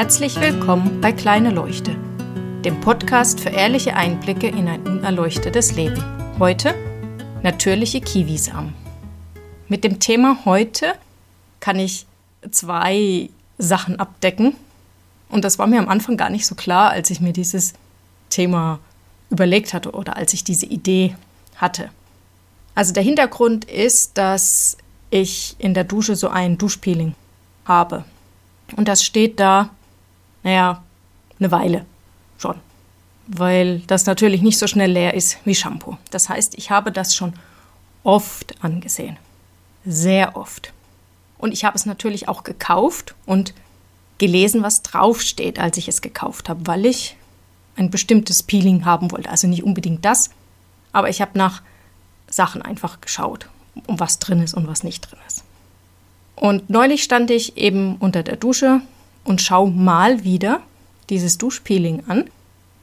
Herzlich 0.00 0.40
willkommen 0.40 1.02
bei 1.02 1.12
Kleine 1.12 1.50
Leuchte, 1.50 1.94
dem 2.64 2.80
Podcast 2.80 3.38
für 3.38 3.50
ehrliche 3.50 3.96
Einblicke 3.96 4.48
in 4.48 4.66
ein 4.66 4.86
unerleuchtetes 4.86 5.72
Leben. 5.72 6.02
Heute 6.38 6.74
natürliche 7.42 8.00
Kiwisamen. 8.00 8.72
Mit 9.68 9.84
dem 9.84 10.00
Thema 10.00 10.38
heute 10.46 10.94
kann 11.60 11.78
ich 11.78 12.06
zwei 12.50 13.28
Sachen 13.58 14.00
abdecken. 14.00 14.56
Und 15.28 15.44
das 15.44 15.58
war 15.58 15.66
mir 15.66 15.78
am 15.78 15.90
Anfang 15.90 16.16
gar 16.16 16.30
nicht 16.30 16.46
so 16.46 16.54
klar, 16.54 16.92
als 16.92 17.10
ich 17.10 17.20
mir 17.20 17.34
dieses 17.34 17.74
Thema 18.30 18.78
überlegt 19.28 19.74
hatte 19.74 19.92
oder 19.92 20.16
als 20.16 20.32
ich 20.32 20.44
diese 20.44 20.64
Idee 20.64 21.14
hatte. 21.56 21.90
Also 22.74 22.94
der 22.94 23.02
Hintergrund 23.02 23.66
ist, 23.66 24.16
dass 24.16 24.78
ich 25.10 25.56
in 25.58 25.74
der 25.74 25.84
Dusche 25.84 26.16
so 26.16 26.30
ein 26.30 26.56
Duschpeeling 26.56 27.14
habe. 27.66 28.06
Und 28.76 28.88
das 28.88 29.04
steht 29.04 29.38
da, 29.38 29.68
naja, 30.42 30.82
eine 31.38 31.50
Weile 31.50 31.86
schon. 32.38 32.56
Weil 33.26 33.80
das 33.80 34.06
natürlich 34.06 34.42
nicht 34.42 34.58
so 34.58 34.66
schnell 34.66 34.90
leer 34.90 35.14
ist 35.14 35.38
wie 35.44 35.54
Shampoo. 35.54 35.96
Das 36.10 36.28
heißt, 36.28 36.56
ich 36.56 36.70
habe 36.70 36.92
das 36.92 37.14
schon 37.14 37.34
oft 38.02 38.54
angesehen. 38.62 39.16
Sehr 39.84 40.36
oft. 40.36 40.72
Und 41.38 41.52
ich 41.52 41.64
habe 41.64 41.76
es 41.76 41.86
natürlich 41.86 42.28
auch 42.28 42.44
gekauft 42.44 43.14
und 43.24 43.54
gelesen, 44.18 44.62
was 44.62 44.82
draufsteht, 44.82 45.58
als 45.58 45.78
ich 45.78 45.88
es 45.88 46.02
gekauft 46.02 46.48
habe, 46.48 46.66
weil 46.66 46.84
ich 46.84 47.16
ein 47.76 47.90
bestimmtes 47.90 48.42
Peeling 48.42 48.84
haben 48.84 49.10
wollte. 49.10 49.30
Also 49.30 49.46
nicht 49.46 49.64
unbedingt 49.64 50.04
das, 50.04 50.30
aber 50.92 51.08
ich 51.08 51.20
habe 51.20 51.38
nach 51.38 51.62
Sachen 52.28 52.62
einfach 52.62 53.00
geschaut, 53.00 53.48
um 53.86 53.98
was 53.98 54.18
drin 54.18 54.42
ist 54.42 54.54
und 54.54 54.66
was 54.66 54.82
nicht 54.82 55.10
drin 55.10 55.18
ist. 55.26 55.44
Und 56.36 56.68
neulich 56.68 57.02
stand 57.02 57.30
ich 57.30 57.56
eben 57.56 57.96
unter 57.96 58.22
der 58.22 58.36
Dusche 58.36 58.82
und 59.24 59.40
schaue 59.40 59.70
mal 59.70 60.24
wieder 60.24 60.60
dieses 61.08 61.38
Duschpeeling 61.38 62.04
an 62.08 62.30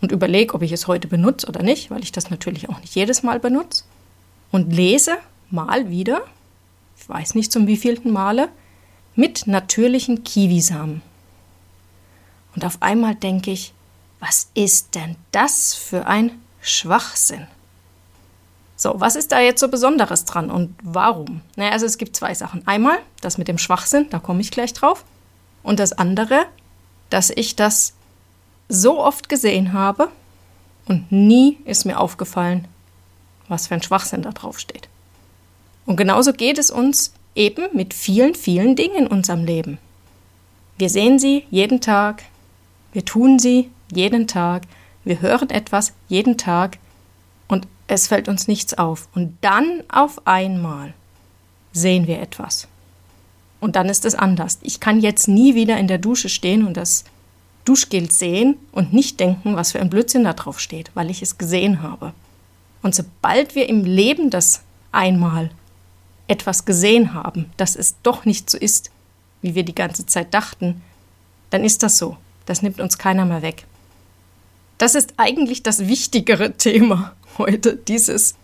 und 0.00 0.12
überlege, 0.12 0.54
ob 0.54 0.62
ich 0.62 0.72
es 0.72 0.86
heute 0.86 1.08
benutze 1.08 1.46
oder 1.46 1.62
nicht, 1.62 1.90
weil 1.90 2.02
ich 2.02 2.12
das 2.12 2.30
natürlich 2.30 2.68
auch 2.68 2.80
nicht 2.80 2.94
jedes 2.94 3.22
Mal 3.22 3.40
benutze. 3.40 3.84
Und 4.50 4.72
lese 4.72 5.16
mal 5.50 5.90
wieder, 5.90 6.22
ich 6.98 7.08
weiß 7.08 7.34
nicht 7.34 7.52
zum 7.52 7.66
wievielten 7.66 8.12
Male, 8.12 8.48
mit 9.14 9.46
natürlichen 9.46 10.24
Kiwisamen. 10.24 11.02
Und 12.54 12.64
auf 12.64 12.82
einmal 12.82 13.14
denke 13.14 13.50
ich, 13.50 13.72
was 14.20 14.48
ist 14.54 14.94
denn 14.94 15.16
das 15.32 15.74
für 15.74 16.06
ein 16.06 16.32
Schwachsinn? 16.60 17.46
So, 18.76 18.94
was 19.00 19.16
ist 19.16 19.32
da 19.32 19.40
jetzt 19.40 19.60
so 19.60 19.68
Besonderes 19.68 20.24
dran 20.24 20.50
und 20.50 20.74
warum? 20.82 21.42
Naja, 21.56 21.72
also 21.72 21.86
es 21.86 21.98
gibt 21.98 22.16
zwei 22.16 22.34
Sachen. 22.34 22.66
Einmal 22.66 22.98
das 23.20 23.38
mit 23.38 23.48
dem 23.48 23.58
Schwachsinn, 23.58 24.08
da 24.10 24.18
komme 24.18 24.40
ich 24.40 24.50
gleich 24.50 24.72
drauf. 24.72 25.04
Und 25.64 25.80
das 25.80 25.92
andere, 25.92 26.46
dass 27.10 27.30
ich 27.30 27.56
das 27.56 27.94
so 28.68 29.00
oft 29.00 29.28
gesehen 29.28 29.72
habe 29.72 30.10
und 30.86 31.10
nie 31.10 31.58
ist 31.64 31.84
mir 31.84 31.98
aufgefallen, 31.98 32.68
was 33.48 33.66
für 33.66 33.74
ein 33.74 33.82
Schwachsinn 33.82 34.22
da 34.22 34.30
drauf 34.30 34.60
steht. 34.60 34.88
Und 35.86 35.96
genauso 35.96 36.32
geht 36.32 36.58
es 36.58 36.70
uns 36.70 37.12
eben 37.34 37.64
mit 37.72 37.92
vielen, 37.92 38.34
vielen 38.34 38.76
Dingen 38.76 39.04
in 39.04 39.06
unserem 39.06 39.44
Leben. 39.44 39.78
Wir 40.78 40.88
sehen 40.88 41.18
sie 41.18 41.44
jeden 41.50 41.80
Tag, 41.80 42.22
wir 42.92 43.04
tun 43.04 43.38
sie 43.38 43.70
jeden 43.92 44.26
Tag, 44.26 44.62
wir 45.04 45.20
hören 45.20 45.50
etwas 45.50 45.92
jeden 46.08 46.38
Tag 46.38 46.78
und 47.48 47.66
es 47.86 48.06
fällt 48.06 48.28
uns 48.28 48.48
nichts 48.48 48.74
auf. 48.74 49.08
Und 49.14 49.36
dann 49.40 49.82
auf 49.88 50.26
einmal 50.26 50.94
sehen 51.72 52.06
wir 52.06 52.20
etwas. 52.20 52.68
Und 53.64 53.76
dann 53.76 53.88
ist 53.88 54.04
es 54.04 54.14
anders. 54.14 54.58
Ich 54.60 54.78
kann 54.78 55.00
jetzt 55.00 55.26
nie 55.26 55.54
wieder 55.54 55.78
in 55.78 55.88
der 55.88 55.96
Dusche 55.96 56.28
stehen 56.28 56.66
und 56.66 56.76
das 56.76 57.04
Duschgel 57.64 58.10
sehen 58.10 58.58
und 58.72 58.92
nicht 58.92 59.18
denken, 59.20 59.56
was 59.56 59.72
für 59.72 59.80
ein 59.80 59.88
Blödsinn 59.88 60.24
da 60.24 60.34
drauf 60.34 60.60
steht, 60.60 60.90
weil 60.92 61.08
ich 61.08 61.22
es 61.22 61.38
gesehen 61.38 61.80
habe. 61.80 62.12
Und 62.82 62.94
sobald 62.94 63.54
wir 63.54 63.66
im 63.70 63.86
Leben 63.86 64.28
das 64.28 64.60
einmal 64.92 65.50
etwas 66.28 66.66
gesehen 66.66 67.14
haben, 67.14 67.46
dass 67.56 67.74
es 67.74 67.94
doch 68.02 68.26
nicht 68.26 68.50
so 68.50 68.58
ist, 68.58 68.90
wie 69.40 69.54
wir 69.54 69.62
die 69.62 69.74
ganze 69.74 70.04
Zeit 70.04 70.34
dachten, 70.34 70.82
dann 71.48 71.64
ist 71.64 71.82
das 71.82 71.96
so. 71.96 72.18
Das 72.44 72.60
nimmt 72.60 72.80
uns 72.80 72.98
keiner 72.98 73.24
mehr 73.24 73.40
weg. 73.40 73.64
Das 74.76 74.94
ist 74.94 75.14
eigentlich 75.16 75.62
das 75.62 75.88
wichtigere 75.88 76.52
Thema 76.58 77.14
heute, 77.38 77.76
dieses 77.76 78.34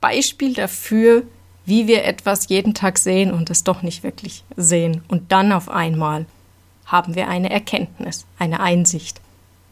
Beispiel 0.00 0.54
dafür, 0.54 1.24
wie 1.68 1.86
wir 1.86 2.04
etwas 2.04 2.48
jeden 2.48 2.72
Tag 2.72 2.98
sehen 2.98 3.30
und 3.30 3.50
es 3.50 3.62
doch 3.62 3.82
nicht 3.82 4.02
wirklich 4.02 4.42
sehen. 4.56 5.02
Und 5.08 5.30
dann 5.32 5.52
auf 5.52 5.68
einmal 5.68 6.24
haben 6.86 7.14
wir 7.14 7.28
eine 7.28 7.50
Erkenntnis, 7.50 8.24
eine 8.38 8.60
Einsicht. 8.60 9.20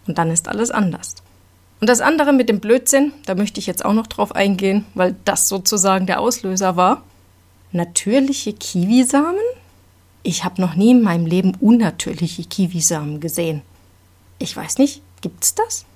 Und 0.07 0.19
dann 0.19 0.31
ist 0.31 0.47
alles 0.47 0.71
anders. 0.71 1.17
Und 1.81 1.89
das 1.89 2.03
andere 2.03 2.35
mit 2.35 2.51
dem 2.51 2.61
Blödsinn, 2.61 3.13
da 3.25 3.35
möchte 3.35 3.61
ich 3.61 3.67
jetzt 3.67 3.85
auch 3.85 3.95
noch 3.95 4.07
drauf 4.07 4.35
eingehen, 4.35 4.85
weil 4.95 5.17
das 5.25 5.49
sozusagen 5.49 6.07
der 6.07 6.21
Auslöser 6.21 6.77
war. 6.77 7.03
Natürliche 7.73 8.53
Kiwisamen? 8.53 9.41
Ich 10.23 10.45
habe 10.45 10.61
noch 10.61 10.75
nie 10.75 10.91
in 10.91 11.03
meinem 11.03 11.25
Leben 11.25 11.55
unnatürliche 11.61 12.45
Kiwisamen 12.45 13.21
gesehen. 13.21 13.63
Ich 14.39 14.55
weiß 14.55 14.79
nicht, 14.79 15.01
gibt's 15.23 15.55
das? 15.55 15.87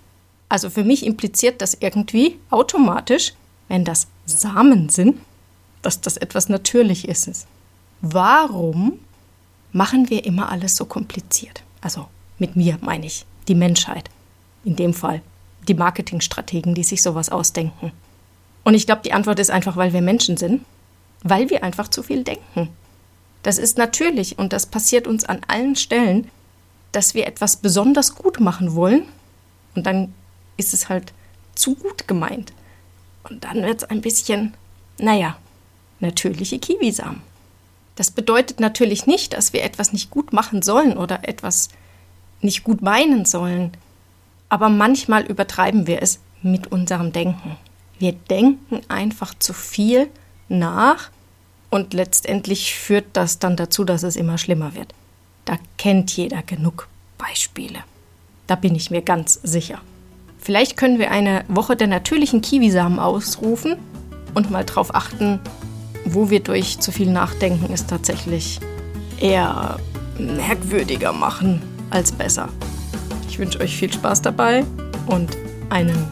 Also 0.48 0.70
für 0.70 0.84
mich 0.84 1.04
impliziert 1.04 1.60
das 1.60 1.74
irgendwie 1.78 2.38
automatisch, 2.48 3.34
wenn 3.68 3.84
das 3.84 4.08
Samen 4.24 4.88
sind, 4.88 5.18
dass 5.82 6.00
das 6.00 6.16
etwas 6.16 6.48
Natürliches 6.48 7.26
ist. 7.26 7.46
Warum 8.00 8.98
machen 9.72 10.10
wir 10.10 10.24
immer 10.24 10.50
alles 10.50 10.76
so 10.76 10.84
kompliziert? 10.84 11.62
Also 11.80 12.06
mit 12.38 12.56
mir 12.56 12.78
meine 12.80 13.06
ich 13.06 13.26
die 13.48 13.54
Menschheit. 13.54 14.10
In 14.64 14.76
dem 14.76 14.94
Fall 14.94 15.22
die 15.68 15.74
Marketingstrategen, 15.74 16.74
die 16.74 16.84
sich 16.84 17.02
sowas 17.02 17.30
ausdenken. 17.30 17.92
Und 18.64 18.74
ich 18.74 18.86
glaube, 18.86 19.02
die 19.04 19.12
Antwort 19.12 19.38
ist 19.38 19.50
einfach, 19.50 19.76
weil 19.76 19.92
wir 19.92 20.02
Menschen 20.02 20.36
sind, 20.36 20.64
weil 21.22 21.50
wir 21.50 21.62
einfach 21.62 21.88
zu 21.88 22.02
viel 22.02 22.24
denken. 22.24 22.68
Das 23.42 23.58
ist 23.58 23.78
natürlich 23.78 24.38
und 24.38 24.52
das 24.52 24.66
passiert 24.66 25.06
uns 25.06 25.24
an 25.24 25.40
allen 25.48 25.76
Stellen, 25.76 26.30
dass 26.92 27.14
wir 27.14 27.26
etwas 27.26 27.56
besonders 27.56 28.14
gut 28.14 28.40
machen 28.40 28.74
wollen 28.74 29.04
und 29.74 29.86
dann 29.86 30.12
ist 30.56 30.74
es 30.74 30.88
halt 30.88 31.12
zu 31.54 31.74
gut 31.74 32.06
gemeint. 32.08 32.52
Und 33.22 33.44
dann 33.44 33.62
wird 33.62 33.82
es 33.82 33.84
ein 33.84 34.00
bisschen, 34.00 34.54
naja, 34.98 35.36
natürliche 36.00 36.58
Kiwisamen. 36.58 37.22
Das 37.96 38.10
bedeutet 38.10 38.60
natürlich 38.60 39.06
nicht, 39.06 39.34
dass 39.34 39.52
wir 39.52 39.62
etwas 39.62 39.92
nicht 39.92 40.10
gut 40.10 40.32
machen 40.32 40.62
sollen 40.62 40.96
oder 40.96 41.28
etwas 41.28 41.68
nicht 42.40 42.64
gut 42.64 42.82
meinen 42.82 43.24
sollen. 43.24 43.72
Aber 44.48 44.68
manchmal 44.68 45.24
übertreiben 45.24 45.86
wir 45.86 46.02
es 46.02 46.20
mit 46.42 46.72
unserem 46.72 47.12
Denken. 47.12 47.56
Wir 47.98 48.12
denken 48.12 48.80
einfach 48.88 49.34
zu 49.38 49.52
viel 49.52 50.08
nach 50.48 51.10
und 51.68 51.94
letztendlich 51.94 52.74
führt 52.74 53.06
das 53.12 53.38
dann 53.38 53.56
dazu, 53.56 53.84
dass 53.84 54.02
es 54.02 54.16
immer 54.16 54.38
schlimmer 54.38 54.74
wird. 54.74 54.94
Da 55.44 55.58
kennt 55.78 56.16
jeder 56.16 56.42
genug 56.42 56.88
Beispiele. 57.18 57.80
Da 58.46 58.56
bin 58.56 58.74
ich 58.74 58.90
mir 58.90 59.02
ganz 59.02 59.34
sicher. 59.42 59.80
Vielleicht 60.38 60.76
können 60.76 60.98
wir 60.98 61.10
eine 61.10 61.44
Woche 61.48 61.76
der 61.76 61.86
natürlichen 61.86 62.40
Kiwisamen 62.40 62.98
ausrufen 62.98 63.76
und 64.34 64.50
mal 64.50 64.64
darauf 64.64 64.94
achten, 64.94 65.38
wo 66.04 66.30
wir 66.30 66.40
durch 66.40 66.78
zu 66.80 66.92
viel 66.92 67.10
Nachdenken 67.10 67.72
es 67.72 67.86
tatsächlich 67.86 68.60
eher 69.20 69.78
merkwürdiger 70.18 71.12
machen 71.12 71.62
als 71.90 72.12
besser. 72.12 72.48
Ich 73.28 73.38
wünsche 73.38 73.60
euch 73.60 73.76
viel 73.76 73.92
Spaß 73.92 74.22
dabei 74.22 74.64
und 75.06 75.36
einen 75.70 76.08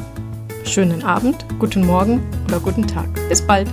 schönen 0.64 1.02
Abend, 1.02 1.44
guten 1.58 1.86
Morgen 1.86 2.20
oder 2.46 2.60
guten 2.60 2.86
Tag. 2.86 3.08
Bis 3.28 3.42
bald. 3.42 3.68